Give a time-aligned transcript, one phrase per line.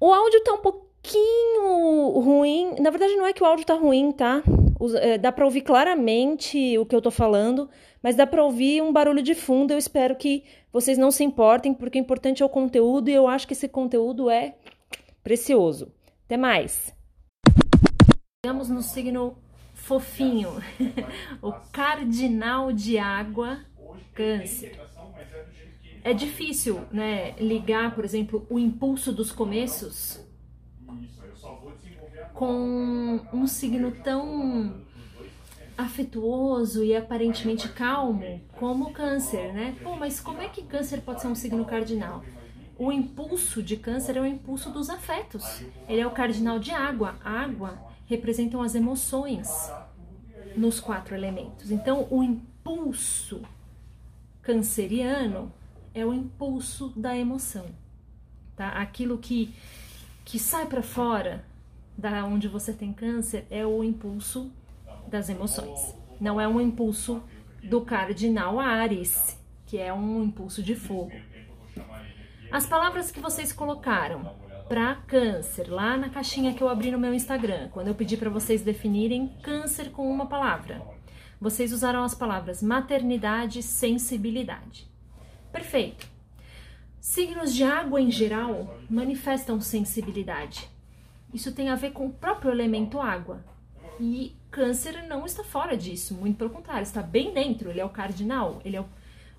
[0.00, 2.74] O áudio tá um pouquinho ruim.
[2.80, 4.42] Na verdade, não é que o áudio tá ruim, tá?
[5.00, 7.70] É, dá para ouvir claramente o que eu tô falando,
[8.02, 9.72] mas dá para ouvir um barulho de fundo.
[9.72, 13.28] Eu espero que vocês não se importem, porque o importante é o conteúdo e eu
[13.28, 14.56] acho que esse conteúdo é
[15.22, 15.92] precioso.
[16.26, 16.92] Até mais!
[18.44, 19.38] Chegamos no signo
[19.72, 20.50] fofinho,
[21.40, 23.60] o cardinal de água,
[24.14, 24.78] câncer
[26.04, 30.20] é difícil, né, ligar, por exemplo, o impulso dos começos
[32.34, 34.82] com um signo tão
[35.78, 39.74] afetuoso e aparentemente calmo como o câncer, né?
[39.82, 42.22] Pô, mas como é que câncer pode ser um signo cardinal?
[42.76, 45.62] O impulso de câncer é o impulso dos afetos.
[45.88, 47.16] Ele é o cardinal de água.
[47.24, 49.48] A água representam as emoções
[50.56, 51.70] nos quatro elementos.
[51.70, 53.42] Então, o impulso
[54.42, 55.52] canceriano
[55.94, 57.66] é o impulso da emoção,
[58.56, 58.68] tá?
[58.70, 59.54] Aquilo que
[60.24, 61.44] que sai para fora
[61.96, 64.50] da onde você tem câncer é o impulso
[65.06, 65.94] das emoções.
[66.20, 67.22] Não é um impulso
[67.62, 71.12] do cardinal Ares, que é um impulso de fogo.
[72.50, 74.34] As palavras que vocês colocaram
[74.68, 78.30] para câncer lá na caixinha que eu abri no meu Instagram, quando eu pedi para
[78.30, 80.82] vocês definirem câncer com uma palavra,
[81.40, 84.88] vocês usaram as palavras maternidade, sensibilidade.
[85.54, 86.08] Perfeito.
[87.00, 90.68] Signos de água em geral manifestam sensibilidade.
[91.32, 93.40] Isso tem a ver com o próprio elemento água.
[94.00, 97.70] E Câncer não está fora disso, muito pelo contrário, está bem dentro.
[97.70, 98.86] Ele é o cardinal, ele é o,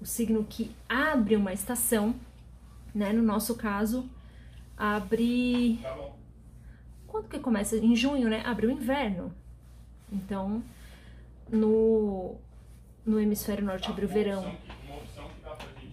[0.00, 2.16] o signo que abre uma estação,
[2.92, 3.12] né?
[3.12, 4.10] No nosso caso,
[4.76, 5.78] abre.
[7.06, 7.76] Quando que começa?
[7.76, 8.42] Em junho, né?
[8.44, 9.32] Abre o inverno.
[10.12, 10.60] Então,
[11.48, 12.34] no,
[13.06, 14.52] no hemisfério norte abre o verão.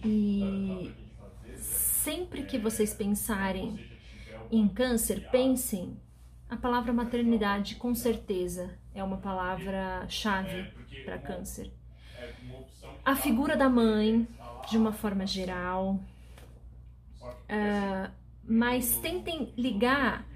[0.04, 0.92] E
[1.56, 3.78] sempre que vocês pensarem
[4.50, 5.96] em câncer, pensem
[6.48, 10.72] a palavra maternidade, com certeza, é uma palavra chave
[11.04, 11.70] para câncer.
[13.04, 14.26] A figura da mãe,
[14.70, 16.00] de uma forma geral.
[17.22, 18.10] Uh,
[18.44, 20.26] mas tentem ligar.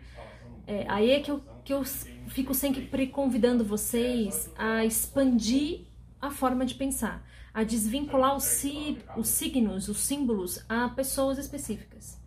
[0.67, 1.83] É, aí é que eu, que eu
[2.29, 5.87] fico sempre convidando vocês a expandir
[6.23, 7.23] a forma de pensar
[7.55, 8.65] a desvincular os,
[9.17, 12.19] os signos, os símbolos a pessoas específicas.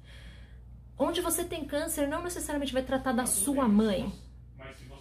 [0.98, 4.14] Onde você tem câncer não necessariamente vai tratar da sua mãe,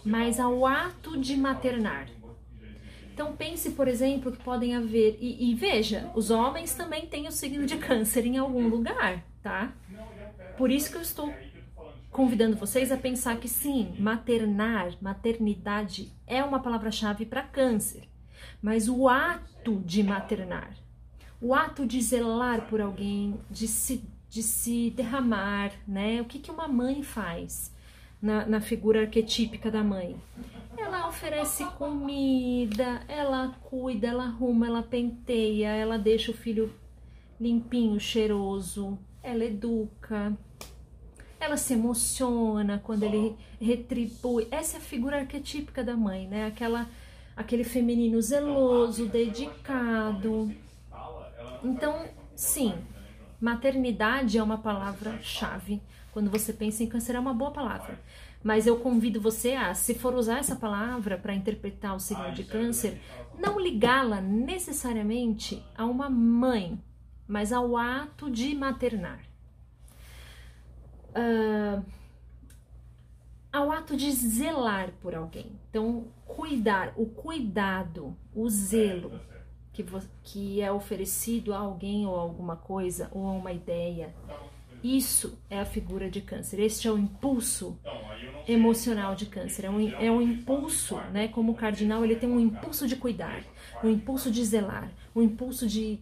[0.03, 2.09] mas ao ato de maternar.
[3.13, 7.31] Então pense, por exemplo, que podem haver e, e, veja, os homens também têm o
[7.31, 9.73] signo de câncer em algum lugar, tá?
[10.57, 11.33] Por isso que eu estou
[12.11, 18.03] convidando vocês a pensar que sim, maternar, maternidade é uma palavra-chave para câncer
[18.61, 20.71] mas o ato de maternar,
[21.41, 26.21] o ato de zelar por alguém, de se, de se derramar, né?
[26.21, 27.73] O que, que uma mãe faz
[28.21, 30.15] na, na figura arquetípica da mãe?
[30.77, 36.73] Ela oferece comida, ela cuida, ela arruma, ela penteia, ela deixa o filho
[37.39, 40.37] limpinho, cheiroso, ela educa,
[41.39, 44.47] ela se emociona quando ele retribui.
[44.51, 46.45] Essa é a figura arquetípica da mãe, né?
[46.45, 46.87] Aquela
[47.35, 50.51] aquele feminino zeloso, dedicado.
[51.63, 52.05] Então,
[52.35, 52.73] sim,
[53.41, 55.81] maternidade é uma palavra-chave.
[56.11, 57.99] Quando você pensa em câncer, é uma boa palavra.
[58.43, 62.43] Mas eu convido você a, se for usar essa palavra para interpretar o signo de
[62.43, 63.01] câncer,
[63.37, 66.79] não ligá-la necessariamente a uma mãe,
[67.27, 69.19] mas ao ato de maternar.
[71.09, 71.83] Uh,
[73.55, 75.49] ao ato de zelar por alguém.
[75.69, 79.17] Então, cuidar, o cuidado, o zelo
[79.71, 79.85] que,
[80.23, 84.13] que é oferecido a alguém ou a alguma coisa ou a uma ideia.
[84.83, 86.59] Isso é a figura de câncer.
[86.59, 87.79] Este é o impulso
[88.45, 89.63] emocional de câncer.
[89.63, 91.29] É um, é um impulso, né?
[91.29, 93.41] Como o cardinal, ele tem um impulso de cuidar,
[93.81, 95.99] um impulso de zelar, um impulso de,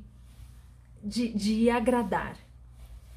[1.03, 2.35] de, de agradar.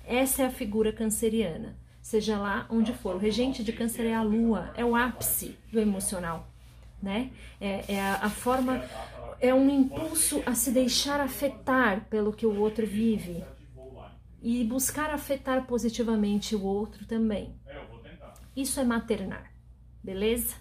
[0.04, 1.74] Essa é a figura canceriana,
[2.06, 3.16] seja lá onde for.
[3.16, 6.48] O regente de câncer é a lua, é o ápice do emocional,
[7.02, 7.32] né?
[7.60, 8.80] É, é a, a forma,
[9.40, 13.42] é um impulso a se deixar afetar pelo que o outro vive
[14.40, 17.56] e buscar afetar positivamente o outro também.
[18.54, 19.50] Isso é maternar,
[20.00, 20.54] beleza?